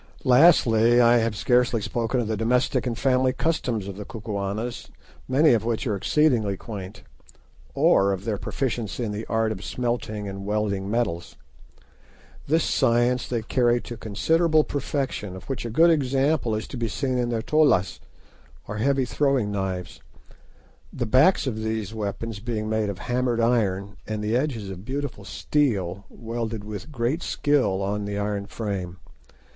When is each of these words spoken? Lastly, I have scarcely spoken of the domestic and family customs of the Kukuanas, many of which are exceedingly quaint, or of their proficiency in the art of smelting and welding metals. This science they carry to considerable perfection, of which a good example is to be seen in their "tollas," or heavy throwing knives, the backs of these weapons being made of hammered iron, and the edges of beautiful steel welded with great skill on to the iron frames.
Lastly, 0.23 0.99
I 0.99 1.17
have 1.17 1.35
scarcely 1.35 1.79
spoken 1.79 2.19
of 2.19 2.27
the 2.27 2.35
domestic 2.35 2.87
and 2.87 2.97
family 2.97 3.33
customs 3.33 3.87
of 3.87 3.97
the 3.97 4.03
Kukuanas, 4.03 4.89
many 5.27 5.53
of 5.53 5.63
which 5.63 5.85
are 5.85 5.95
exceedingly 5.95 6.57
quaint, 6.57 7.03
or 7.75 8.11
of 8.11 8.25
their 8.25 8.39
proficiency 8.39 9.03
in 9.03 9.11
the 9.11 9.27
art 9.27 9.51
of 9.51 9.63
smelting 9.63 10.27
and 10.27 10.43
welding 10.43 10.89
metals. 10.89 11.35
This 12.47 12.63
science 12.63 13.27
they 13.27 13.43
carry 13.43 13.79
to 13.81 13.95
considerable 13.95 14.63
perfection, 14.63 15.35
of 15.35 15.43
which 15.43 15.65
a 15.67 15.69
good 15.69 15.91
example 15.91 16.55
is 16.55 16.67
to 16.69 16.77
be 16.77 16.87
seen 16.87 17.19
in 17.19 17.29
their 17.29 17.43
"tollas," 17.43 17.99
or 18.67 18.77
heavy 18.77 19.05
throwing 19.05 19.51
knives, 19.51 20.01
the 20.91 21.05
backs 21.05 21.45
of 21.45 21.57
these 21.57 21.93
weapons 21.93 22.39
being 22.39 22.67
made 22.67 22.89
of 22.89 22.97
hammered 22.97 23.39
iron, 23.39 23.97
and 24.07 24.23
the 24.23 24.35
edges 24.35 24.67
of 24.71 24.83
beautiful 24.83 25.23
steel 25.25 26.07
welded 26.09 26.63
with 26.63 26.91
great 26.91 27.21
skill 27.21 27.83
on 27.83 27.99
to 27.99 28.05
the 28.07 28.17
iron 28.17 28.47
frames. 28.47 28.95